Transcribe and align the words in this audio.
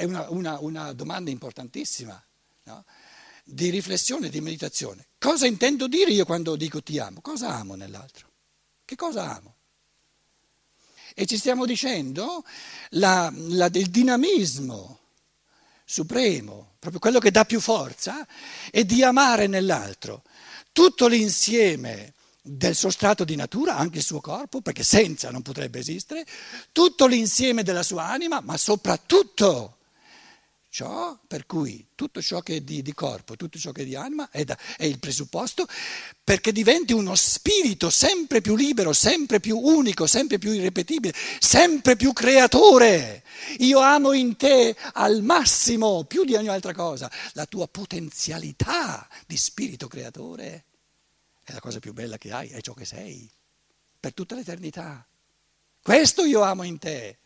è 0.00 0.04
una, 0.04 0.26
una, 0.30 0.58
una 0.60 0.92
domanda 0.94 1.30
importantissima, 1.30 2.22
no? 2.64 2.84
di 3.44 3.68
riflessione, 3.68 4.30
di 4.30 4.40
meditazione. 4.40 5.08
Cosa 5.18 5.46
intendo 5.46 5.88
dire 5.88 6.10
io 6.10 6.24
quando 6.24 6.56
dico 6.56 6.82
ti 6.82 6.98
amo? 6.98 7.20
Cosa 7.20 7.48
amo 7.48 7.74
nell'altro? 7.74 8.28
Che 8.84 8.96
cosa 8.96 9.36
amo? 9.36 9.56
E 11.14 11.26
ci 11.26 11.36
stiamo 11.36 11.66
dicendo 11.66 12.44
la, 12.90 13.30
la, 13.34 13.68
il 13.74 13.90
dinamismo 13.90 14.98
supremo, 15.84 16.76
proprio 16.78 17.00
quello 17.00 17.18
che 17.18 17.30
dà 17.30 17.44
più 17.44 17.60
forza, 17.60 18.26
è 18.70 18.84
di 18.84 19.02
amare 19.02 19.48
nell'altro 19.48 20.22
tutto 20.72 21.08
l'insieme 21.08 22.14
del 22.40 22.74
suo 22.74 22.90
strato 22.90 23.24
di 23.24 23.36
natura, 23.36 23.76
anche 23.76 23.98
il 23.98 24.04
suo 24.04 24.20
corpo, 24.20 24.62
perché 24.62 24.82
senza 24.82 25.30
non 25.30 25.42
potrebbe 25.42 25.80
esistere, 25.80 26.24
tutto 26.72 27.06
l'insieme 27.06 27.62
della 27.62 27.82
sua 27.82 28.06
anima, 28.06 28.40
ma 28.40 28.56
soprattutto 28.56 29.79
ciò 30.70 31.18
per 31.26 31.46
cui 31.46 31.88
tutto 31.96 32.22
ciò 32.22 32.40
che 32.40 32.56
è 32.56 32.60
di, 32.60 32.80
di 32.80 32.94
corpo, 32.94 33.36
tutto 33.36 33.58
ciò 33.58 33.72
che 33.72 33.82
è 33.82 33.84
di 33.84 33.96
anima 33.96 34.30
è, 34.30 34.44
da, 34.44 34.56
è, 34.76 34.84
il 34.84 35.00
presupposto 35.00 35.66
perché 36.22 36.52
diventi 36.52 36.92
uno 36.92 37.16
spirito 37.16 37.90
sempre 37.90 38.40
più 38.40 38.54
libero, 38.54 38.92
sempre 38.92 39.40
più 39.40 39.58
unico, 39.58 40.06
sempre 40.06 40.38
più 40.38 40.52
irrepetibile, 40.52 41.12
sempre 41.40 41.96
più 41.96 42.12
creatore. 42.12 43.24
Io 43.58 43.80
amo 43.80 44.12
in 44.12 44.36
te 44.36 44.76
al 44.92 45.22
massimo, 45.22 46.04
più 46.04 46.24
di 46.24 46.36
ogni 46.36 46.48
altra 46.48 46.72
cosa, 46.72 47.10
la 47.32 47.46
tua 47.46 47.66
potenzialità 47.66 49.08
di 49.26 49.36
spirito 49.36 49.88
creatore. 49.88 50.64
È 51.42 51.52
la 51.52 51.60
cosa 51.60 51.80
più 51.80 51.92
bella 51.92 52.16
che 52.16 52.30
hai, 52.30 52.48
è 52.48 52.60
ciò 52.60 52.74
che 52.74 52.84
sei, 52.84 53.28
per 53.98 54.14
tutta 54.14 54.36
l'eternità. 54.36 55.04
Questo 55.82 56.24
io 56.24 56.42
amo 56.42 56.62
in 56.62 56.78
te. 56.78 57.18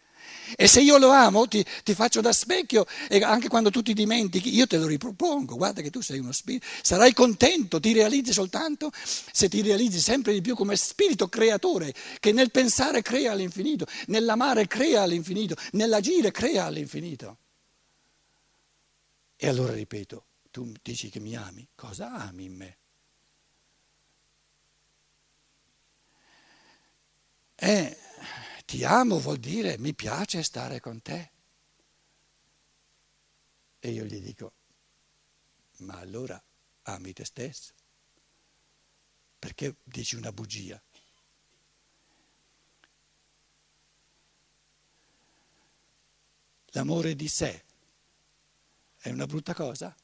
E 0.56 0.68
se 0.68 0.80
io 0.80 0.98
lo 0.98 1.10
amo, 1.10 1.46
ti, 1.48 1.64
ti, 1.82 1.94
faccio 1.94 2.20
da 2.20 2.32
specchio 2.32 2.86
e 3.08 3.22
anche 3.22 3.48
quando 3.48 3.70
tu 3.70 3.82
ti 3.82 3.92
dimentichi, 3.92 4.54
io 4.54 4.66
te 4.66 4.76
lo 4.76 4.86
ripropongo. 4.86 5.56
Guarda 5.56 5.80
che 5.80 5.90
tu 5.90 6.00
sei 6.00 6.18
uno 6.18 6.32
spirito, 6.32 6.66
sarai 6.82 7.12
contento, 7.12 7.80
ti 7.80 7.92
realizzi 7.92 8.32
soltanto 8.32 8.90
se 8.94 9.48
ti 9.48 9.62
realizzi 9.62 10.00
sempre 10.00 10.32
di 10.32 10.40
più 10.40 10.54
come 10.54 10.76
spirito 10.76 11.28
creatore 11.28 11.94
che 12.20 12.32
nel 12.32 12.50
pensare 12.50 13.02
crea 13.02 13.32
all'infinito, 13.32 13.86
nell'amare 14.06 14.66
crea 14.66 15.02
all'infinito, 15.02 15.56
nell'agire 15.72 16.30
crea 16.30 16.66
all'infinito. 16.66 17.38
E 19.36 19.48
allora 19.48 19.72
ripeto, 19.72 20.26
tu 20.50 20.72
dici 20.82 21.10
che 21.10 21.20
mi 21.20 21.34
ami, 21.34 21.66
cosa 21.74 22.12
ami 22.12 22.44
in 22.44 22.54
me? 22.54 22.76
Eh, 27.56 27.96
ti 28.64 28.84
amo 28.84 29.18
vuol 29.18 29.38
dire 29.38 29.78
mi 29.78 29.94
piace 29.94 30.42
stare 30.42 30.80
con 30.80 31.00
te. 31.02 31.30
E 33.78 33.90
io 33.90 34.04
gli 34.04 34.20
dico, 34.20 34.52
ma 35.78 35.98
allora 35.98 36.42
ami 36.84 37.12
te 37.12 37.24
stesso? 37.24 37.74
Perché 39.38 39.76
dici 39.82 40.16
una 40.16 40.32
bugia? 40.32 40.82
L'amore 46.68 47.14
di 47.14 47.28
sé 47.28 47.64
è 48.96 49.10
una 49.10 49.26
brutta 49.26 49.52
cosa? 49.52 49.94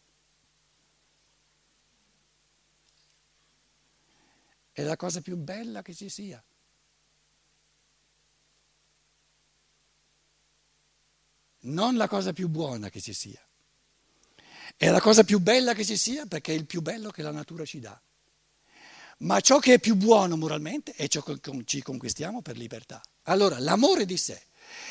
È 4.73 4.83
la 4.83 4.97
cosa 4.97 5.21
più 5.21 5.37
bella 5.37 5.81
che 5.81 5.95
ci 5.95 6.11
sia. 6.11 6.43
Non 11.63 11.97
la 11.97 12.09
cosa 12.09 12.33
più 12.33 12.49
buona 12.49 12.89
che 12.89 13.01
ci 13.01 13.13
sia. 13.13 13.41
È 14.77 14.89
la 14.89 15.01
cosa 15.01 15.25
più 15.25 15.41
bella 15.41 15.75
che 15.75 15.85
ci 15.85 15.97
sia 15.97 16.27
perché 16.27 16.53
è 16.53 16.57
il 16.57 16.67
più 16.67 16.81
bello 16.81 17.11
che 17.11 17.23
la 17.23 17.33
natura 17.33 17.65
ci 17.65 17.81
dà. 17.81 18.01
Ma 19.19 19.41
ciò 19.41 19.59
che 19.59 19.75
è 19.75 19.79
più 19.79 19.97
buono 19.97 20.37
moralmente 20.37 20.93
è 20.93 21.07
ciò 21.07 21.23
che 21.23 21.39
ci 21.65 21.83
conquistiamo 21.83 22.41
per 22.41 22.57
libertà. 22.57 23.03
Allora, 23.25 23.59
l'amore 23.59 24.07
di 24.07 24.17
sé 24.17 24.41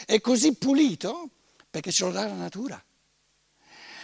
è 0.05 0.21
così 0.21 0.53
pulito 0.53 1.29
perché 1.69 1.91
ce 1.91 2.05
lo 2.05 2.11
dà 2.11 2.27
la 2.27 2.33
natura. 2.33 2.83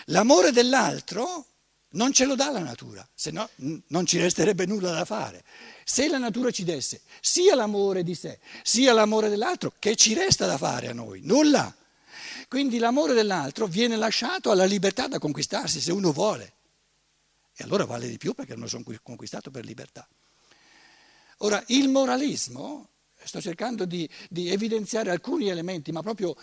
L'amore 0.06 0.52
dell'altro 0.52 1.46
non 1.90 2.12
ce 2.12 2.26
lo 2.26 2.36
dà 2.36 2.52
la 2.52 2.60
natura, 2.60 3.08
se 3.14 3.32
no 3.32 3.50
non 3.88 4.06
ci 4.06 4.20
resterebbe 4.20 4.66
nulla 4.66 4.92
da 4.92 5.06
fare. 5.06 5.44
Se 5.84 6.08
la 6.08 6.18
natura 6.18 6.52
ci 6.52 6.64
desse 6.64 7.02
sia 7.22 7.56
l'amore 7.56 8.04
di 8.04 8.16
sé, 8.16 8.40
sia 8.64 8.94
l'amore 8.94 9.30
dell'altro, 9.30 9.74
che 9.78 9.96
ci 9.96 10.14
resta 10.14 10.46
da 10.46 10.58
fare 10.58 10.88
a 10.88 10.94
noi? 10.94 11.22
Nulla. 11.24 11.74
Quindi 12.48 12.78
l'amore 12.78 13.14
dell'altro 13.14 13.68
viene 13.68 13.96
lasciato 13.96 14.52
alla 14.52 14.66
libertà 14.66 15.08
da 15.08 15.20
conquistarsi 15.20 15.80
se 15.80 15.92
uno 15.92 16.12
vuole. 16.12 16.54
E 17.56 17.64
allora 17.64 17.86
vale 17.86 18.08
di 18.10 18.18
più 18.18 18.34
perché 18.34 18.56
non 18.56 18.68
sono 18.68 18.84
conquistato 19.02 19.50
per 19.50 19.66
libertà. 19.66 20.08
Ora, 21.40 21.64
il 21.68 21.90
moralismo, 21.90 22.90
sto 23.24 23.42
cercando 23.42 23.86
di, 23.86 24.08
di 24.30 24.50
evidenziare 24.50 25.10
alcuni 25.10 25.50
elementi, 25.50 25.92
ma 25.92 26.02
proprio 26.02 26.36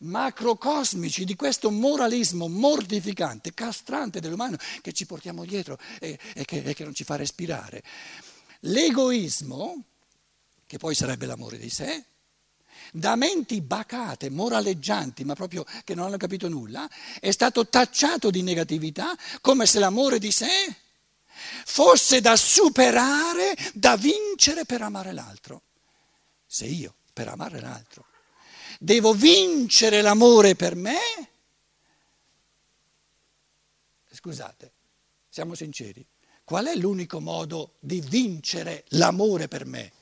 macrocosmici 0.00 1.24
di 1.24 1.36
questo 1.36 1.70
moralismo 1.70 2.48
mortificante, 2.48 3.52
castrante 3.52 4.20
dell'umano 4.20 4.56
che 4.80 4.92
ci 4.92 5.06
portiamo 5.06 5.44
dietro 5.44 5.78
e, 6.00 6.18
e, 6.34 6.44
che, 6.44 6.62
e 6.62 6.74
che 6.74 6.84
non 6.84 6.94
ci 6.94 7.04
fa 7.04 7.16
respirare. 7.16 7.82
L'egoismo, 8.60 9.84
che 10.66 10.78
poi 10.78 10.94
sarebbe 10.94 11.26
l'amore 11.26 11.58
di 11.58 11.70
sé, 11.70 12.04
da 12.92 13.16
menti 13.16 13.60
bacate, 13.60 14.30
moraleggianti, 14.30 15.24
ma 15.24 15.34
proprio 15.34 15.64
che 15.84 15.94
non 15.94 16.06
hanno 16.06 16.16
capito 16.16 16.48
nulla, 16.48 16.88
è 17.20 17.30
stato 17.30 17.68
tacciato 17.68 18.30
di 18.30 18.42
negatività 18.42 19.16
come 19.40 19.66
se 19.66 19.78
l'amore 19.78 20.18
di 20.18 20.30
sé 20.30 20.76
fosse 21.64 22.20
da 22.20 22.36
superare, 22.36 23.56
da 23.74 23.96
vincere 23.96 24.64
per 24.64 24.82
amare 24.82 25.12
l'altro. 25.12 25.62
Se 26.46 26.64
io, 26.64 26.94
per 27.12 27.28
amare 27.28 27.60
l'altro, 27.60 28.06
devo 28.78 29.12
vincere 29.12 30.00
l'amore 30.00 30.54
per 30.54 30.74
me, 30.74 30.98
scusate, 34.10 34.72
siamo 35.28 35.54
sinceri, 35.54 36.04
qual 36.44 36.66
è 36.66 36.74
l'unico 36.74 37.20
modo 37.20 37.74
di 37.78 38.00
vincere 38.00 38.84
l'amore 38.88 39.48
per 39.48 39.66
me? 39.66 39.92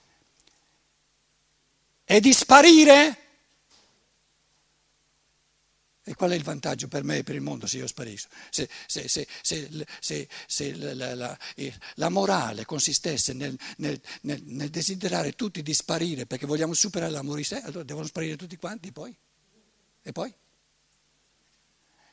È 2.06 2.20
di 2.20 2.32
sparire? 2.32 3.18
E 6.04 6.14
qual 6.14 6.30
è 6.30 6.36
il 6.36 6.44
vantaggio 6.44 6.86
per 6.86 7.02
me 7.02 7.18
e 7.18 7.22
per 7.24 7.34
il 7.34 7.40
mondo 7.40 7.66
se 7.66 7.78
io 7.78 7.86
sparisco? 7.88 8.28
Se, 8.48 8.68
se, 8.86 9.08
se, 9.08 10.28
se 10.46 10.74
la, 10.76 11.16
la, 11.16 11.38
la, 11.94 12.08
morale 12.08 12.64
consistesse 12.64 13.32
nel, 13.32 13.58
nel, 13.78 14.00
nel, 14.20 14.40
nel, 14.44 14.70
desiderare 14.70 15.32
tutti 15.32 15.62
di 15.62 15.74
sparire 15.74 16.24
perché 16.24 16.46
vogliamo 16.46 16.74
superare 16.74 17.10
l'amore 17.10 17.38
di 17.38 17.44
sé, 17.44 17.60
allora 17.60 17.82
devono 17.82 18.06
sparire 18.06 18.36
tutti 18.36 18.56
quanti 18.56 18.92
poi. 18.92 19.12
E 20.00 20.12
poi? 20.12 20.32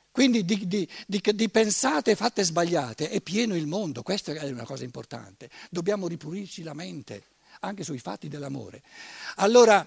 Quindi 0.09 0.43
di, 0.43 0.67
di, 0.67 0.89
di, 1.05 1.21
di 1.23 1.49
pensate 1.49 2.15
fatte 2.15 2.43
sbagliate 2.43 3.11
è 3.11 3.21
pieno 3.21 3.55
il 3.55 3.67
mondo, 3.67 4.01
questa 4.01 4.31
è 4.33 4.49
una 4.49 4.65
cosa 4.65 4.83
importante. 4.83 5.51
Dobbiamo 5.69 6.07
ripulirci 6.07 6.63
la 6.63 6.73
mente 6.73 7.32
anche 7.63 7.83
sui 7.83 7.99
fatti 7.99 8.27
dell'amore. 8.27 8.81
Allora, 9.37 9.85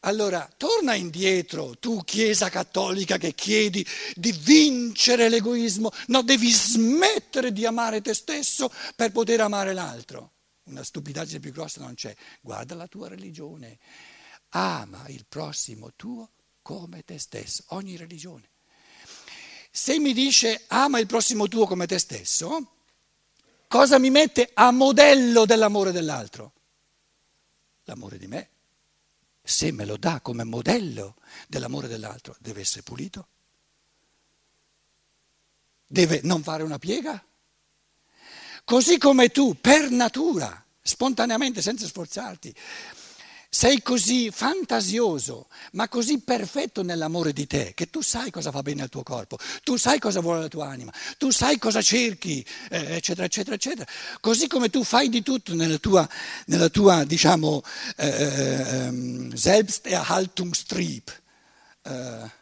allora, 0.00 0.50
torna 0.56 0.94
indietro, 0.94 1.78
tu 1.78 2.02
Chiesa 2.02 2.48
cattolica 2.48 3.18
che 3.18 3.34
chiedi 3.34 3.86
di 4.14 4.32
vincere 4.32 5.28
l'egoismo, 5.28 5.90
no, 6.06 6.22
devi 6.22 6.50
smettere 6.50 7.52
di 7.52 7.66
amare 7.66 8.00
te 8.00 8.14
stesso 8.14 8.72
per 8.96 9.12
poter 9.12 9.42
amare 9.42 9.74
l'altro. 9.74 10.32
Una 10.64 10.82
stupidaggine 10.82 11.40
più 11.40 11.52
grossa 11.52 11.80
non 11.80 11.94
c'è. 11.94 12.14
Guarda 12.40 12.74
la 12.74 12.86
tua 12.86 13.08
religione, 13.08 13.78
ama 14.50 15.06
il 15.08 15.26
prossimo 15.28 15.90
tuo 15.94 16.30
come 16.62 17.02
te 17.04 17.18
stesso, 17.18 17.64
ogni 17.68 17.96
religione. 17.96 18.48
Se 19.70 19.98
mi 19.98 20.14
dice 20.14 20.64
ama 20.68 20.98
il 20.98 21.06
prossimo 21.06 21.46
tuo 21.46 21.66
come 21.66 21.86
te 21.86 21.98
stesso, 21.98 22.76
cosa 23.68 23.98
mi 23.98 24.10
mette 24.10 24.50
a 24.54 24.70
modello 24.70 25.44
dell'amore 25.44 25.92
dell'altro? 25.92 26.54
L'amore 27.90 28.18
di 28.18 28.26
me, 28.26 28.48
se 29.42 29.72
me 29.72 29.84
lo 29.84 29.96
dà 29.96 30.20
come 30.20 30.44
modello 30.44 31.16
dell'amore 31.48 31.88
dell'altro, 31.88 32.36
deve 32.38 32.60
essere 32.60 32.82
pulito? 32.82 33.28
Deve 35.86 36.20
non 36.22 36.42
fare 36.42 36.62
una 36.62 36.78
piega? 36.78 37.22
Così 38.64 38.98
come 38.98 39.30
tu, 39.30 39.56
per 39.60 39.90
natura, 39.90 40.64
spontaneamente, 40.80 41.62
senza 41.62 41.86
sforzarti, 41.86 42.54
sei 43.52 43.82
così 43.82 44.30
fantasioso, 44.30 45.48
ma 45.72 45.88
così 45.88 46.20
perfetto 46.20 46.84
nell'amore 46.84 47.32
di 47.32 47.48
te, 47.48 47.72
che 47.74 47.90
tu 47.90 48.00
sai 48.00 48.30
cosa 48.30 48.50
va 48.50 48.62
bene 48.62 48.82
al 48.82 48.88
tuo 48.88 49.02
corpo, 49.02 49.36
tu 49.64 49.76
sai 49.76 49.98
cosa 49.98 50.20
vuole 50.20 50.42
la 50.42 50.48
tua 50.48 50.68
anima, 50.68 50.92
tu 51.18 51.30
sai 51.30 51.58
cosa 51.58 51.82
cerchi, 51.82 52.46
eh, 52.70 52.94
eccetera, 52.94 53.26
eccetera, 53.26 53.56
eccetera. 53.56 53.90
Così 54.20 54.46
come 54.46 54.70
tu 54.70 54.84
fai 54.84 55.08
di 55.08 55.22
tutto 55.22 55.52
nella 55.54 55.78
tua, 55.78 56.08
nella 56.46 56.68
tua 56.68 57.02
diciamo, 57.02 57.60
eh, 57.96 58.06
eh, 58.08 59.30
Selbsterhaltungstrieb. 59.36 61.02
Eh, 61.82 62.38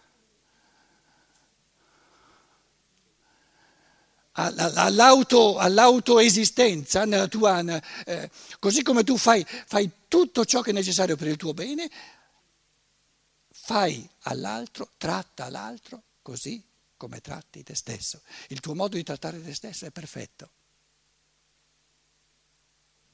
all'auto, 4.39 5.59
all'autoesistenza, 5.59 7.29
tua, 7.29 7.61
eh, 8.05 8.31
così 8.59 8.83
come 8.83 9.03
tu 9.03 9.17
fai, 9.17 9.45
fai 9.45 9.91
tutto 10.07 10.45
ciò 10.45 10.61
che 10.61 10.71
è 10.71 10.73
necessario 10.73 11.17
per 11.17 11.27
il 11.27 11.37
tuo 11.37 11.53
bene, 11.53 11.91
fai 13.51 14.09
all'altro, 14.23 14.93
tratta 14.97 15.51
l'altro 15.51 16.03
così 16.23 16.63
come 16.97 17.21
tratti 17.21 17.63
te 17.65 17.75
stesso. 17.75 18.23
Il 18.49 18.61
tuo 18.61 18.75
modo 18.75 18.97
di 18.97 19.03
trattare 19.03 19.43
te 19.43 19.55
stesso 19.55 19.87
è 19.87 19.91
perfetto, 19.91 20.51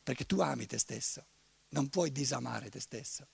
perché 0.02 0.26
tu 0.26 0.40
ami 0.40 0.66
te 0.66 0.78
stesso, 0.78 1.24
non 1.70 1.88
puoi 1.88 2.12
disamare 2.12 2.68
te 2.68 2.80
stesso. 2.80 3.26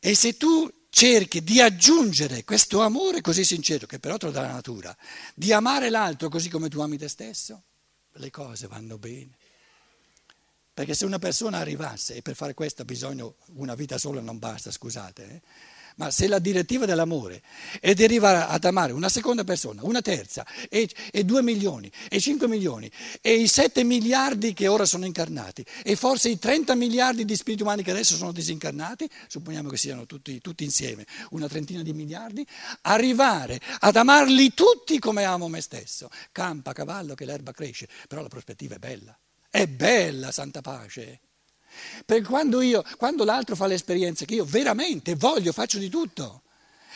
E 0.00 0.14
se 0.14 0.36
tu 0.36 0.70
cerchi 0.90 1.42
di 1.42 1.60
aggiungere 1.60 2.44
questo 2.44 2.82
amore 2.82 3.20
così 3.20 3.44
sincero, 3.44 3.86
che 3.86 3.98
però 3.98 4.16
te 4.16 4.26
lo 4.26 4.32
dà 4.32 4.42
la 4.42 4.52
natura, 4.52 4.96
di 5.34 5.52
amare 5.52 5.90
l'altro 5.90 6.28
così 6.28 6.48
come 6.48 6.68
tu 6.68 6.80
ami 6.80 6.96
te 6.96 7.08
stesso, 7.08 7.62
le 8.12 8.30
cose 8.30 8.66
vanno 8.66 8.98
bene. 8.98 9.36
Perché 10.72 10.94
se 10.94 11.04
una 11.04 11.18
persona 11.18 11.58
arrivasse, 11.58 12.14
e 12.14 12.22
per 12.22 12.36
fare 12.36 12.54
questo 12.54 12.82
ha 12.82 12.84
bisogno, 12.84 13.36
una 13.54 13.74
vita 13.74 13.98
sola 13.98 14.20
non 14.20 14.38
basta, 14.38 14.70
scusate, 14.70 15.24
eh, 15.24 15.42
ma 15.98 16.10
se 16.10 16.26
la 16.26 16.38
direttiva 16.38 16.86
dell'amore 16.86 17.42
è 17.80 17.92
di 17.92 18.04
arrivare 18.04 18.44
ad 18.48 18.64
amare 18.64 18.92
una 18.92 19.08
seconda 19.08 19.44
persona, 19.44 19.82
una 19.84 20.00
terza, 20.00 20.46
e, 20.68 20.88
e 21.10 21.24
due 21.24 21.42
milioni, 21.42 21.90
e 22.08 22.20
cinque 22.20 22.48
milioni, 22.48 22.90
e 23.20 23.34
i 23.34 23.48
sette 23.48 23.84
miliardi 23.84 24.52
che 24.52 24.68
ora 24.68 24.84
sono 24.84 25.04
incarnati, 25.04 25.64
e 25.82 25.96
forse 25.96 26.28
i 26.28 26.38
30 26.38 26.74
miliardi 26.74 27.24
di 27.24 27.36
spiriti 27.36 27.62
umani 27.62 27.82
che 27.82 27.90
adesso 27.90 28.16
sono 28.16 28.32
disincarnati, 28.32 29.08
supponiamo 29.26 29.68
che 29.68 29.76
siano 29.76 30.06
tutti, 30.06 30.40
tutti 30.40 30.64
insieme, 30.64 31.06
una 31.30 31.48
trentina 31.48 31.82
di 31.82 31.92
miliardi, 31.92 32.46
arrivare 32.82 33.60
ad 33.80 33.96
amarli 33.96 34.54
tutti 34.54 34.98
come 34.98 35.24
amo 35.24 35.48
me 35.48 35.60
stesso. 35.60 36.08
Campa, 36.32 36.72
cavallo, 36.72 37.14
che 37.14 37.24
l'erba 37.24 37.52
cresce, 37.52 37.88
però 38.06 38.22
la 38.22 38.28
prospettiva 38.28 38.76
è 38.76 38.78
bella. 38.78 39.18
È 39.50 39.66
bella, 39.66 40.30
santa 40.30 40.60
pace. 40.60 41.20
Perché 42.04 42.26
quando, 42.26 42.60
io, 42.60 42.82
quando 42.96 43.24
l'altro 43.24 43.54
fa 43.54 43.66
l'esperienza 43.66 44.24
che 44.24 44.34
io 44.34 44.44
veramente 44.44 45.14
voglio, 45.14 45.52
faccio 45.52 45.78
di 45.78 45.88
tutto 45.88 46.42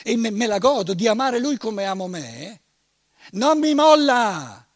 e 0.03 0.17
me, 0.17 0.31
me 0.31 0.47
la 0.47 0.59
godo 0.59 0.95
di 0.95 1.07
amare 1.07 1.39
lui 1.39 1.57
come 1.57 1.85
amo 1.85 2.09
me, 2.09 2.61
non 3.33 3.59
mi 3.59 3.75
molla, 3.75 4.67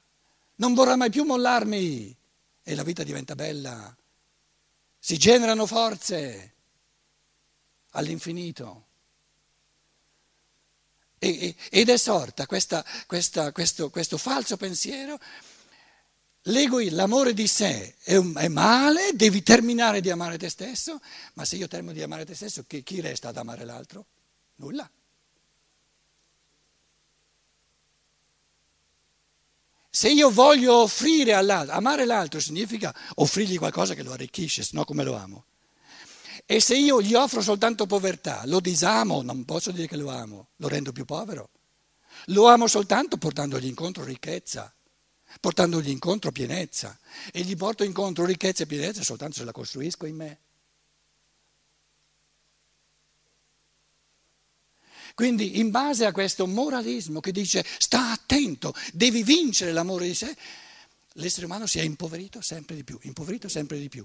non 0.56 0.74
vorrà 0.74 0.96
mai 0.96 1.10
più 1.10 1.24
mollarmi 1.24 2.16
e 2.62 2.74
la 2.74 2.82
vita 2.82 3.02
diventa 3.02 3.34
bella. 3.34 3.94
Si 4.98 5.16
generano 5.16 5.66
forze 5.66 6.54
all'infinito. 7.90 8.84
ed 11.18 11.88
è 11.88 11.96
sorta 11.96 12.46
questa, 12.46 12.84
questa, 13.06 13.50
questo, 13.50 13.90
questo 13.90 14.18
falso 14.18 14.56
pensiero 14.56 15.18
L'egoismo, 16.48 16.96
l'amore 16.96 17.34
di 17.34 17.48
sé 17.48 17.96
è, 18.02 18.14
un, 18.14 18.34
è, 18.36 18.46
male, 18.48 19.10
devi 19.14 19.42
terminare 19.42 20.00
di 20.00 20.10
amare 20.10 20.38
te 20.38 20.48
stesso, 20.48 21.00
ma 21.34 21.44
se 21.44 21.56
io 21.56 21.66
termino 21.66 21.92
di 21.92 22.02
amare 22.02 22.24
te 22.24 22.34
stesso, 22.34 22.64
chi, 22.66 22.84
chi 22.84 23.00
resta 23.00 23.28
ad 23.28 23.36
amare 23.36 23.64
l'altro? 23.64 24.06
Nulla. 24.56 24.88
Se 29.90 30.08
io 30.08 30.30
voglio 30.30 30.82
offrire 30.82 31.32
all'altro, 31.32 31.74
amare 31.74 32.04
l'altro 32.04 32.38
significa 32.38 32.94
offrirgli 33.16 33.58
qualcosa 33.58 33.94
che 33.94 34.04
lo 34.04 34.12
arricchisce, 34.12 34.62
se 34.62 34.70
no 34.74 34.84
come 34.84 35.02
lo 35.02 35.16
amo. 35.16 35.46
E 36.44 36.60
se 36.60 36.76
io 36.76 37.02
gli 37.02 37.14
offro 37.14 37.40
soltanto 37.40 37.86
povertà, 37.86 38.42
lo 38.44 38.60
disamo, 38.60 39.22
non 39.22 39.44
posso 39.44 39.72
dire 39.72 39.88
che 39.88 39.96
lo 39.96 40.10
amo, 40.10 40.50
lo 40.56 40.68
rendo 40.68 40.92
più 40.92 41.04
povero. 41.04 41.50
Lo 42.26 42.46
amo 42.46 42.68
soltanto 42.68 43.16
portandogli 43.16 43.66
incontro 43.66 44.04
ricchezza 44.04 44.72
portandogli 45.40 45.90
incontro 45.90 46.32
pienezza. 46.32 46.98
E 47.32 47.42
gli 47.42 47.56
porto 47.56 47.84
incontro 47.84 48.24
ricchezza 48.24 48.64
e 48.64 48.66
pienezza 48.66 49.02
soltanto 49.02 49.36
se 49.36 49.44
la 49.44 49.52
costruisco 49.52 50.06
in 50.06 50.16
me. 50.16 50.38
Quindi 55.14 55.58
in 55.60 55.70
base 55.70 56.04
a 56.04 56.12
questo 56.12 56.46
moralismo 56.46 57.20
che 57.20 57.32
dice 57.32 57.64
sta 57.78 58.12
attento, 58.12 58.74
devi 58.92 59.22
vincere 59.22 59.72
l'amore 59.72 60.06
di 60.06 60.14
sé, 60.14 60.36
l'essere 61.14 61.46
umano 61.46 61.66
si 61.66 61.78
è 61.78 61.82
impoverito 61.82 62.42
sempre 62.42 62.74
di 62.74 62.84
più, 62.84 62.98
impoverito 63.02 63.48
sempre 63.48 63.78
di 63.78 63.88
più. 63.88 64.04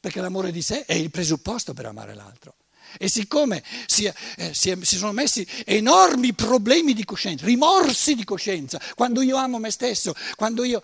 Perché 0.00 0.20
l'amore 0.20 0.50
di 0.50 0.60
sé 0.60 0.84
è 0.84 0.94
il 0.94 1.10
presupposto 1.10 1.72
per 1.72 1.86
amare 1.86 2.14
l'altro. 2.14 2.56
E 2.98 3.08
siccome 3.08 3.62
si, 3.86 4.04
eh, 4.04 4.54
si, 4.54 4.76
si, 4.82 4.96
sono 4.96 5.12
messi 5.12 5.46
enormi 5.64 6.32
problemi 6.34 6.94
di 6.94 7.04
coscienza, 7.04 7.44
rimorsi 7.44 8.14
di 8.14 8.24
coscienza, 8.24 8.80
quando 8.94 9.22
io 9.22 9.36
amo 9.36 9.58
me 9.58 9.70
stesso, 9.70 10.14
quando 10.36 10.64
io... 10.64 10.82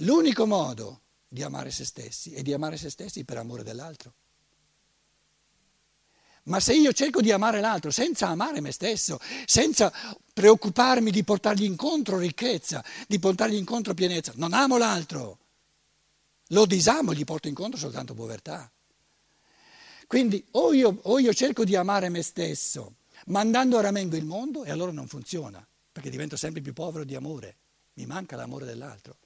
L'unico 0.00 0.46
modo 0.46 1.00
di 1.26 1.42
amare 1.42 1.70
se 1.70 1.84
stessi 1.84 2.32
è 2.32 2.42
di 2.42 2.52
amare 2.52 2.76
se 2.76 2.88
stessi 2.88 3.24
per 3.24 3.36
amore 3.36 3.64
dell'altro. 3.64 4.14
Ma 6.44 6.60
se 6.60 6.74
io 6.74 6.92
cerco 6.92 7.20
di 7.20 7.30
amare 7.30 7.60
l'altro 7.60 7.90
senza 7.90 8.28
amare 8.28 8.60
me 8.60 8.72
stesso, 8.72 9.18
senza 9.44 9.92
preoccuparmi 10.32 11.10
di 11.10 11.22
portargli 11.24 11.64
incontro 11.64 12.16
ricchezza, 12.16 12.82
di 13.06 13.18
portargli 13.18 13.56
incontro 13.56 13.92
pienezza, 13.92 14.32
non 14.36 14.54
amo 14.54 14.78
l'altro, 14.78 15.38
lo 16.48 16.64
disamo, 16.64 17.12
gli 17.12 17.24
porto 17.24 17.48
incontro 17.48 17.78
soltanto 17.78 18.14
povertà. 18.14 18.70
Quindi 20.08 20.42
o 20.52 20.72
io, 20.72 21.00
o 21.02 21.18
io 21.18 21.34
cerco 21.34 21.64
di 21.64 21.76
amare 21.76 22.08
me 22.08 22.22
stesso 22.22 22.94
mandando 23.26 23.76
a 23.76 23.82
ramengo 23.82 24.16
il 24.16 24.24
mondo 24.24 24.64
e 24.64 24.70
allora 24.70 24.90
non 24.90 25.06
funziona, 25.06 25.64
perché 25.92 26.08
divento 26.08 26.34
sempre 26.34 26.62
più 26.62 26.72
povero 26.72 27.04
di 27.04 27.14
amore, 27.14 27.56
mi 27.92 28.06
manca 28.06 28.34
l'amore 28.34 28.64
dell'altro. 28.64 29.18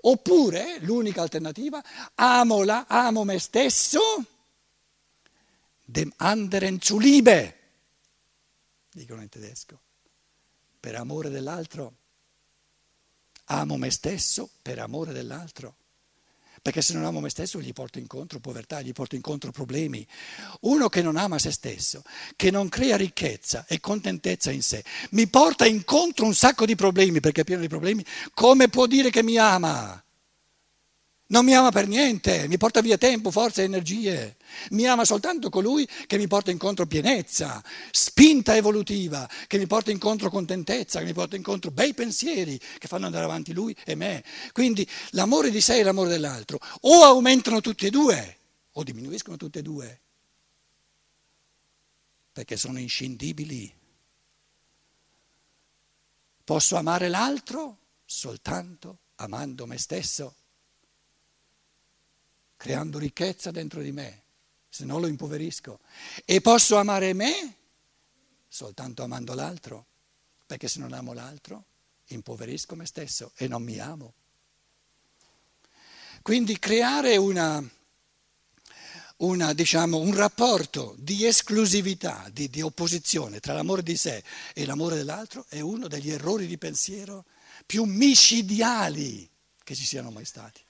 Oppure 0.00 0.80
l'unica 0.80 1.22
alternativa, 1.22 1.80
amo, 2.16 2.64
la, 2.64 2.86
amo 2.88 3.22
me 3.22 3.38
stesso, 3.38 4.00
dem 5.84 6.12
anderen 6.16 6.80
zu 6.80 6.98
Liebe, 6.98 7.56
dicono 8.90 9.22
in 9.22 9.28
tedesco, 9.28 9.78
per 10.80 10.96
amore 10.96 11.30
dell'altro. 11.30 11.94
Amo 13.50 13.76
me 13.76 13.90
stesso 13.90 14.50
per 14.62 14.80
amore 14.80 15.12
dell'altro 15.12 15.76
perché 16.68 16.82
se 16.82 16.92
non 16.92 17.06
amo 17.06 17.20
me 17.20 17.30
stesso 17.30 17.62
gli 17.62 17.72
porto 17.72 17.98
incontro 17.98 18.40
povertà, 18.40 18.82
gli 18.82 18.92
porto 18.92 19.14
incontro 19.14 19.50
problemi. 19.50 20.06
Uno 20.60 20.90
che 20.90 21.00
non 21.00 21.16
ama 21.16 21.38
se 21.38 21.50
stesso, 21.50 22.02
che 22.36 22.50
non 22.50 22.68
crea 22.68 22.94
ricchezza 22.94 23.64
e 23.66 23.80
contentezza 23.80 24.50
in 24.50 24.60
sé, 24.60 24.84
mi 25.12 25.26
porta 25.28 25.64
incontro 25.64 26.26
un 26.26 26.34
sacco 26.34 26.66
di 26.66 26.74
problemi, 26.74 27.20
perché 27.20 27.40
è 27.40 27.44
pieno 27.44 27.62
di 27.62 27.68
problemi, 27.68 28.04
come 28.34 28.68
può 28.68 28.86
dire 28.86 29.08
che 29.08 29.22
mi 29.22 29.38
ama? 29.38 30.02
Non 31.30 31.44
mi 31.44 31.54
ama 31.54 31.70
per 31.70 31.86
niente, 31.86 32.48
mi 32.48 32.56
porta 32.56 32.80
via 32.80 32.96
tempo, 32.96 33.30
forza 33.30 33.60
e 33.60 33.66
energie. 33.66 34.36
Mi 34.70 34.86
ama 34.86 35.04
soltanto 35.04 35.50
colui 35.50 35.86
che 36.06 36.16
mi 36.16 36.26
porta 36.26 36.50
incontro 36.50 36.86
pienezza, 36.86 37.62
spinta 37.90 38.56
evolutiva, 38.56 39.28
che 39.46 39.58
mi 39.58 39.66
porta 39.66 39.90
incontro 39.90 40.30
contentezza, 40.30 41.00
che 41.00 41.04
mi 41.04 41.12
porta 41.12 41.36
incontro 41.36 41.70
bei 41.70 41.92
pensieri 41.92 42.58
che 42.78 42.88
fanno 42.88 43.04
andare 43.04 43.24
avanti 43.24 43.52
lui 43.52 43.76
e 43.84 43.94
me. 43.94 44.24
Quindi 44.52 44.88
l'amore 45.10 45.50
di 45.50 45.60
sé 45.60 45.78
e 45.78 45.82
l'amore 45.82 46.08
dell'altro 46.08 46.60
o 46.82 47.02
aumentano 47.04 47.60
tutti 47.60 47.84
e 47.84 47.90
due 47.90 48.38
o 48.72 48.82
diminuiscono 48.82 49.36
tutti 49.36 49.58
e 49.58 49.62
due, 49.62 50.00
perché 52.32 52.56
sono 52.56 52.78
inscindibili. 52.78 53.70
Posso 56.42 56.76
amare 56.76 57.08
l'altro 57.08 57.76
soltanto 58.06 59.00
amando 59.16 59.66
me 59.66 59.76
stesso 59.76 60.34
creando 62.58 62.98
ricchezza 62.98 63.50
dentro 63.50 63.80
di 63.80 63.92
me, 63.92 64.22
se 64.68 64.84
no 64.84 64.98
lo 64.98 65.06
impoverisco. 65.06 65.80
E 66.26 66.42
posso 66.42 66.76
amare 66.76 67.14
me 67.14 67.54
soltanto 68.48 69.02
amando 69.02 69.32
l'altro, 69.34 69.86
perché 70.44 70.68
se 70.68 70.80
non 70.80 70.92
amo 70.92 71.12
l'altro 71.12 71.64
impoverisco 72.06 72.74
me 72.74 72.86
stesso 72.86 73.32
e 73.36 73.46
non 73.48 73.62
mi 73.62 73.78
amo. 73.78 74.14
Quindi 76.22 76.58
creare 76.58 77.16
una, 77.16 77.62
una, 79.18 79.52
diciamo, 79.52 79.98
un 79.98 80.14
rapporto 80.14 80.94
di 80.98 81.24
esclusività, 81.24 82.28
di, 82.32 82.50
di 82.50 82.60
opposizione 82.60 83.40
tra 83.40 83.52
l'amore 83.52 83.82
di 83.82 83.96
sé 83.96 84.22
e 84.52 84.66
l'amore 84.66 84.96
dell'altro 84.96 85.46
è 85.48 85.60
uno 85.60 85.86
degli 85.86 86.10
errori 86.10 86.46
di 86.46 86.58
pensiero 86.58 87.24
più 87.64 87.84
micidiali 87.84 89.28
che 89.62 89.74
ci 89.74 89.84
siano 89.84 90.10
mai 90.10 90.24
stati. 90.24 90.62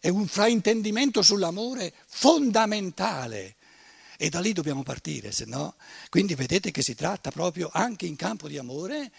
È 0.00 0.08
un 0.08 0.26
fraintendimento 0.26 1.22
sull'amore 1.22 1.92
fondamentale. 2.06 3.56
E 4.16 4.30
da 4.30 4.40
lì 4.40 4.52
dobbiamo 4.52 4.82
partire, 4.82 5.30
se 5.30 5.44
no. 5.44 5.76
Quindi 6.10 6.34
vedete 6.34 6.70
che 6.70 6.82
si 6.82 6.94
tratta 6.94 7.30
proprio 7.30 7.70
anche 7.72 8.06
in 8.06 8.16
campo 8.16 8.48
di 8.48 8.58
amore 8.58 9.12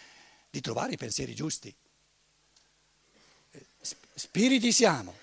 di 0.50 0.62
trovare 0.62 0.94
i 0.94 0.98
pensieri 0.98 1.34
giusti. 1.34 1.74
Spiriti 4.14 4.72
siamo. 4.74 5.16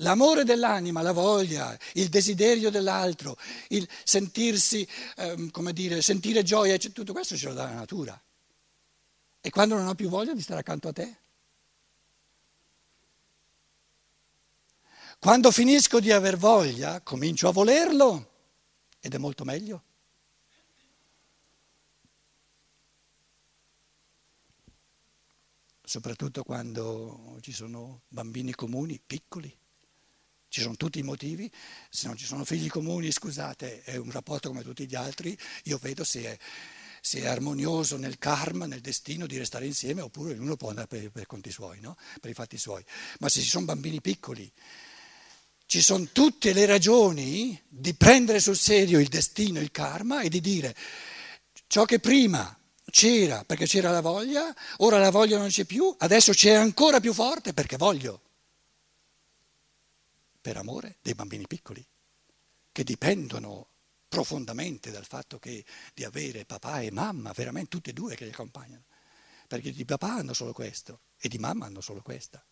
L'amore 0.00 0.44
dell'anima, 0.44 1.00
la 1.00 1.12
voglia, 1.12 1.76
il 1.94 2.10
desiderio 2.10 2.68
dell'altro, 2.68 3.38
il 3.68 3.88
sentirsi, 4.04 4.86
ehm, 5.16 5.50
come 5.50 5.72
dire, 5.72 6.02
sentire 6.02 6.42
gioia, 6.42 6.76
tutto 6.76 7.14
questo 7.14 7.36
ce 7.36 7.46
lo 7.46 7.54
dà 7.54 7.64
la 7.64 7.72
natura. 7.74 8.20
E 9.40 9.50
quando 9.50 9.76
non 9.76 9.86
ho 9.86 9.94
più 9.94 10.10
voglia 10.10 10.34
di 10.34 10.42
stare 10.42 10.60
accanto 10.60 10.88
a 10.88 10.92
te? 10.92 11.16
Quando 15.18 15.50
finisco 15.50 15.98
di 15.98 16.12
aver 16.12 16.36
voglia, 16.36 17.00
comincio 17.00 17.48
a 17.48 17.52
volerlo 17.52 18.30
ed 19.00 19.14
è 19.14 19.18
molto 19.18 19.44
meglio. 19.44 19.82
Soprattutto 25.82 26.42
quando 26.42 27.38
ci 27.40 27.52
sono 27.52 28.02
bambini 28.08 28.52
comuni, 28.54 29.00
piccoli. 29.04 29.56
Ci 30.48 30.60
sono 30.60 30.76
tutti 30.76 30.98
i 30.98 31.02
motivi, 31.02 31.50
se 31.90 32.06
non 32.06 32.16
ci 32.16 32.24
sono 32.24 32.44
figli 32.44 32.68
comuni, 32.68 33.10
scusate, 33.10 33.82
è 33.82 33.96
un 33.96 34.10
rapporto 34.10 34.48
come 34.48 34.62
tutti 34.62 34.86
gli 34.86 34.94
altri, 34.94 35.36
io 35.64 35.78
vedo 35.78 36.02
se 36.02 36.22
è, 36.22 36.38
se 37.00 37.20
è 37.20 37.26
armonioso 37.26 37.96
nel 37.96 38.18
karma, 38.18 38.66
nel 38.66 38.80
destino 38.80 39.26
di 39.26 39.38
restare 39.38 39.66
insieme, 39.66 40.00
oppure 40.00 40.32
ognuno 40.32 40.56
può 40.56 40.68
andare 40.68 40.86
per, 40.86 41.10
per 41.10 41.26
conti 41.26 41.50
suoi, 41.50 41.80
no? 41.80 41.96
per 42.20 42.30
i 42.30 42.34
fatti 42.34 42.58
suoi. 42.58 42.84
Ma 43.18 43.28
se 43.28 43.40
ci 43.40 43.48
sono 43.48 43.64
bambini 43.64 44.00
piccoli, 44.00 44.50
ci 45.66 45.82
sono 45.82 46.08
tutte 46.12 46.52
le 46.52 46.64
ragioni 46.64 47.60
di 47.68 47.94
prendere 47.94 48.40
sul 48.40 48.56
serio 48.56 49.00
il 49.00 49.08
destino, 49.08 49.60
il 49.60 49.70
karma 49.70 50.20
e 50.20 50.28
di 50.28 50.40
dire 50.40 50.74
ciò 51.66 51.84
che 51.84 51.98
prima 51.98 52.56
c'era 52.90 53.44
perché 53.44 53.66
c'era 53.66 53.90
la 53.90 54.00
voglia, 54.00 54.54
ora 54.78 54.98
la 54.98 55.10
voglia 55.10 55.38
non 55.38 55.48
c'è 55.48 55.64
più, 55.64 55.94
adesso 55.98 56.32
c'è 56.32 56.52
ancora 56.52 57.00
più 57.00 57.12
forte 57.12 57.52
perché 57.52 57.76
voglio 57.76 58.22
per 60.40 60.56
amore 60.56 60.98
dei 61.02 61.14
bambini 61.14 61.44
piccoli, 61.48 61.84
che 62.70 62.84
dipendono 62.84 63.66
profondamente 64.06 64.92
dal 64.92 65.04
fatto 65.04 65.40
che, 65.40 65.64
di 65.92 66.04
avere 66.04 66.44
papà 66.44 66.82
e 66.82 66.92
mamma, 66.92 67.32
veramente 67.32 67.68
tutti 67.68 67.90
e 67.90 67.92
due 67.92 68.14
che 68.14 68.24
li 68.24 68.30
accompagnano, 68.30 68.84
perché 69.48 69.72
di 69.72 69.84
papà 69.84 70.14
hanno 70.14 70.32
solo 70.34 70.52
questo 70.52 71.00
e 71.18 71.28
di 71.28 71.38
mamma 71.38 71.66
hanno 71.66 71.80
solo 71.80 72.00
questa. 72.00 72.44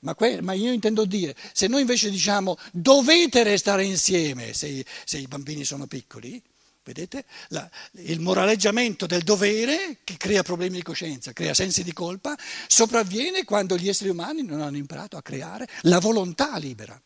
Ma, 0.00 0.14
que, 0.14 0.40
ma 0.42 0.52
io 0.52 0.72
intendo 0.72 1.04
dire, 1.04 1.34
se 1.52 1.66
noi 1.66 1.80
invece 1.80 2.10
diciamo 2.10 2.56
dovete 2.72 3.42
restare 3.42 3.84
insieme 3.84 4.52
se, 4.52 4.84
se 5.04 5.18
i 5.18 5.26
bambini 5.26 5.64
sono 5.64 5.86
piccoli, 5.86 6.42
Vedete? 6.86 7.24
La, 7.48 7.68
il 7.94 8.20
moraleggiamento 8.20 9.06
del 9.06 9.24
dovere, 9.24 9.98
che 10.04 10.16
crea 10.16 10.44
problemi 10.44 10.76
di 10.76 10.84
coscienza, 10.84 11.32
crea 11.32 11.52
sensi 11.52 11.82
di 11.82 11.92
colpa, 11.92 12.36
sopravviene 12.68 13.42
quando 13.42 13.76
gli 13.76 13.88
esseri 13.88 14.10
umani 14.10 14.44
non 14.44 14.60
hanno 14.60 14.76
imparato 14.76 15.16
a 15.16 15.22
creare 15.22 15.68
la 15.80 15.98
volontà 15.98 16.56
libera. 16.58 17.00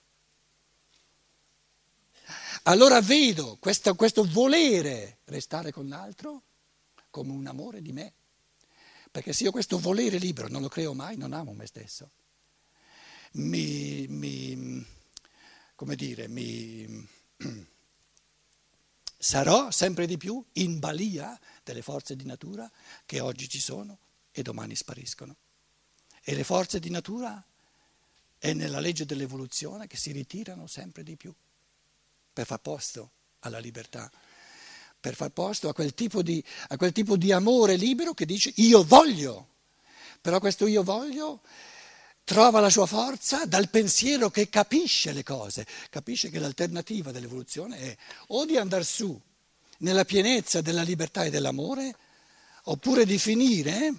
Allora 2.64 3.00
vedo 3.00 3.56
questo, 3.59 3.94
questo 3.94 4.23
volere 4.30 5.20
restare 5.25 5.73
con 5.73 5.88
l'altro 5.88 6.42
come 7.09 7.32
un 7.32 7.47
amore 7.47 7.80
di 7.80 7.92
me. 7.92 8.12
Perché 9.11 9.32
se 9.32 9.44
io 9.44 9.50
questo 9.50 9.78
volere 9.78 10.18
libero 10.18 10.49
non 10.49 10.61
lo 10.61 10.68
creo 10.68 10.92
mai, 10.92 11.16
non 11.16 11.32
amo 11.32 11.54
me 11.54 11.64
stesso. 11.64 12.11
Mi, 13.32 14.06
mi 14.08 14.87
come 15.75 15.96
dire, 15.96 16.28
mi 16.28 17.08
sarò 19.16 19.70
sempre 19.70 20.06
di 20.06 20.16
più 20.16 20.44
in 20.54 20.78
balia 20.78 21.38
delle 21.62 21.82
forze 21.82 22.16
di 22.16 22.25
natura 22.25 22.70
che 23.06 23.20
oggi 23.20 23.49
ci 23.49 23.60
sono 23.60 23.99
e 24.30 24.42
domani 24.42 24.75
spariscono. 24.75 25.37
E 26.22 26.34
le 26.34 26.44
forze 26.44 26.80
di 26.80 26.90
natura 26.90 27.42
è 28.38 28.52
nella 28.52 28.80
legge 28.80 29.06
dell'evoluzione 29.06 29.87
che 29.87 29.96
si 29.96 30.12
ritirano 30.12 30.66
sempre 30.66 31.02
di 31.02 31.16
più 31.16 31.32
per 32.32 32.46
far 32.46 32.60
posto 32.60 33.10
alla 33.40 33.58
libertà, 33.58 34.10
per 34.99 35.14
far 35.14 35.30
posto 35.30 35.68
a 35.68 35.72
quel 35.72 35.94
tipo 35.94 36.22
di, 36.22 36.44
quel 36.76 36.92
tipo 36.92 37.16
di 37.16 37.32
amore 37.32 37.76
libero 37.76 38.12
che 38.12 38.26
dice 38.26 38.52
io 38.56 38.84
voglio, 38.84 39.49
però 40.20 40.40
questo 40.40 40.66
io 40.66 40.82
voglio 40.82 41.40
trova 42.30 42.60
la 42.60 42.70
sua 42.70 42.87
forza 42.87 43.44
dal 43.44 43.70
pensiero 43.70 44.30
che 44.30 44.49
capisce 44.49 45.10
le 45.10 45.25
cose, 45.25 45.66
capisce 45.90 46.30
che 46.30 46.38
l'alternativa 46.38 47.10
dell'evoluzione 47.10 47.76
è 47.76 47.96
o 48.28 48.44
di 48.44 48.56
andare 48.56 48.84
su 48.84 49.20
nella 49.78 50.04
pienezza 50.04 50.60
della 50.60 50.82
libertà 50.82 51.25
e 51.25 51.30
dell'amore, 51.30 51.92
oppure 52.66 53.04
di 53.04 53.18
finire 53.18 53.94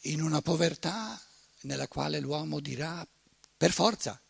in 0.00 0.20
una 0.20 0.42
povertà 0.42 1.16
nella 1.60 1.86
quale 1.86 2.18
l'uomo 2.18 2.58
dirà 2.58 3.06
per 3.56 3.70
forza 3.70 4.20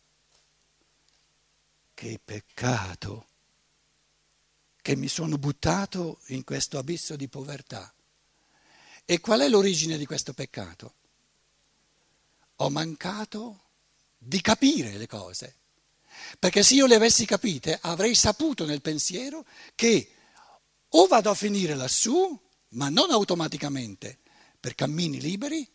che 1.95 2.19
peccato 2.23 3.25
che 4.83 4.95
mi 4.95 5.07
sono 5.07 5.39
buttato 5.39 6.19
in 6.27 6.43
questo 6.43 6.77
abisso 6.77 7.15
di 7.15 7.27
povertà. 7.27 7.91
E 9.05 9.19
qual 9.19 9.41
è 9.41 9.49
l'origine 9.49 9.97
di 9.97 10.05
questo 10.05 10.33
peccato? 10.33 10.93
Ho 12.57 12.69
mancato 12.69 13.61
di 14.17 14.39
capire 14.39 14.97
le 14.97 15.07
cose, 15.07 15.55
perché 16.39 16.63
se 16.63 16.75
io 16.75 16.85
le 16.85 16.95
avessi 16.95 17.25
capite 17.25 17.77
avrei 17.81 18.15
saputo 18.15 18.65
nel 18.65 18.81
pensiero 18.81 19.45
che 19.75 20.13
o 20.87 21.07
vado 21.07 21.29
a 21.29 21.35
finire 21.35 21.75
lassù, 21.75 22.39
ma 22.69 22.89
non 22.89 23.11
automaticamente, 23.11 24.19
per 24.59 24.75
cammini 24.75 25.19
liberi, 25.19 25.67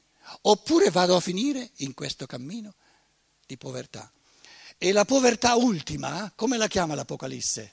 oppure 0.42 0.90
vado 0.90 1.16
a 1.16 1.20
finire 1.20 1.70
in 1.76 1.92
questo 1.94 2.26
cammino 2.26 2.74
di 3.46 3.56
povertà. 3.56 4.10
E 4.78 4.92
la 4.92 5.04
povertà 5.04 5.56
ultima, 5.56 6.32
come 6.34 6.56
la 6.56 6.68
chiama 6.68 6.94
l'Apocalisse? 6.94 7.72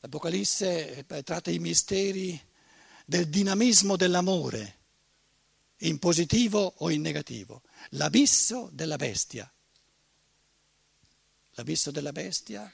L'Apocalisse 0.00 1.06
eh, 1.06 1.22
tratta 1.22 1.50
i 1.50 1.58
misteri 1.58 2.38
del 3.04 3.28
dinamismo 3.28 3.96
dell'amore, 3.96 4.78
in 5.78 5.98
positivo 5.98 6.74
o 6.78 6.90
in 6.90 7.02
negativo, 7.02 7.62
l'abisso 7.90 8.70
della 8.72 8.96
bestia. 8.96 9.50
L'abisso 11.56 11.90
della 11.90 12.12
bestia, 12.12 12.72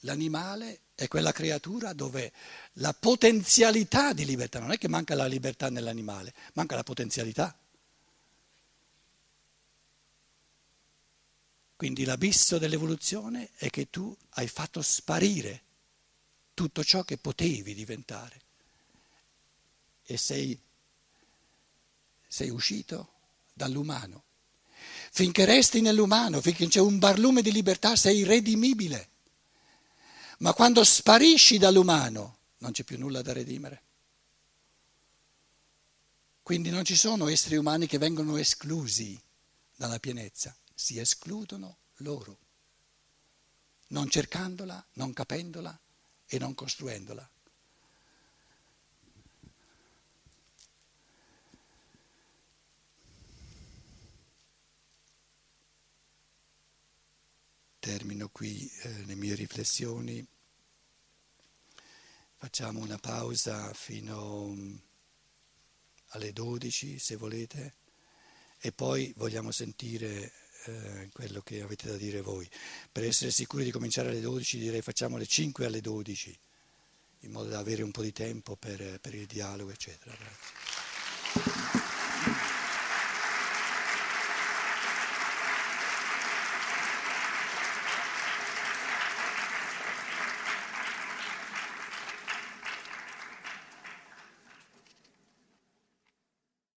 l'animale 0.00 0.80
è 0.94 1.08
quella 1.08 1.32
creatura 1.32 1.92
dove 1.92 2.32
la 2.74 2.92
potenzialità 2.92 4.12
di 4.12 4.24
libertà, 4.24 4.60
non 4.60 4.72
è 4.72 4.78
che 4.78 4.88
manca 4.88 5.14
la 5.14 5.26
libertà 5.26 5.70
nell'animale, 5.70 6.34
manca 6.52 6.76
la 6.76 6.84
potenzialità. 6.84 7.56
Quindi 11.74 12.04
l'abisso 12.04 12.58
dell'evoluzione 12.58 13.50
è 13.56 13.70
che 13.70 13.88
tu 13.88 14.14
hai 14.30 14.48
fatto 14.48 14.82
sparire 14.82 15.62
tutto 16.52 16.82
ciò 16.82 17.04
che 17.04 17.18
potevi 17.18 17.72
diventare 17.72 18.46
e 20.10 20.16
sei, 20.16 20.58
sei 22.26 22.48
uscito 22.48 23.12
dall'umano. 23.52 24.24
Finché 25.12 25.44
resti 25.44 25.82
nell'umano, 25.82 26.40
finché 26.40 26.66
c'è 26.66 26.80
un 26.80 26.98
barlume 26.98 27.42
di 27.42 27.52
libertà, 27.52 27.94
sei 27.94 28.24
redimibile. 28.24 29.10
Ma 30.38 30.54
quando 30.54 30.82
sparisci 30.82 31.58
dall'umano, 31.58 32.38
non 32.58 32.72
c'è 32.72 32.84
più 32.84 32.98
nulla 32.98 33.20
da 33.20 33.34
redimere. 33.34 33.82
Quindi 36.42 36.70
non 36.70 36.86
ci 36.86 36.96
sono 36.96 37.28
esseri 37.28 37.56
umani 37.56 37.86
che 37.86 37.98
vengono 37.98 38.38
esclusi 38.38 39.20
dalla 39.76 39.98
pienezza, 39.98 40.56
si 40.74 40.98
escludono 40.98 41.76
loro, 41.96 42.38
non 43.88 44.08
cercandola, 44.08 44.82
non 44.94 45.12
capendola 45.12 45.78
e 46.26 46.38
non 46.38 46.54
costruendola. 46.54 47.28
termino 57.88 58.27
qui 58.38 58.70
eh, 58.82 59.04
le 59.04 59.16
mie 59.16 59.34
riflessioni. 59.34 60.24
Facciamo 62.36 62.78
una 62.78 62.96
pausa 62.96 63.74
fino 63.74 64.46
mm, 64.50 64.76
alle 66.10 66.32
12 66.32 67.00
se 67.00 67.16
volete 67.16 67.74
e 68.60 68.70
poi 68.70 69.12
vogliamo 69.16 69.50
sentire 69.50 70.32
eh, 70.66 71.08
quello 71.12 71.40
che 71.40 71.62
avete 71.62 71.88
da 71.88 71.96
dire 71.96 72.20
voi. 72.20 72.48
Per 72.92 73.02
essere 73.02 73.32
sicuri 73.32 73.64
di 73.64 73.72
cominciare 73.72 74.10
alle 74.10 74.20
12 74.20 74.58
direi 74.60 74.82
facciamo 74.82 75.16
le 75.16 75.26
5 75.26 75.66
alle 75.66 75.80
12 75.80 76.38
in 77.22 77.32
modo 77.32 77.48
da 77.48 77.58
avere 77.58 77.82
un 77.82 77.90
po' 77.90 78.02
di 78.02 78.12
tempo 78.12 78.54
per, 78.54 79.00
per 79.00 79.14
il 79.16 79.26
dialogo 79.26 79.72
eccetera. 79.72 80.14
Grazie. 80.14 81.77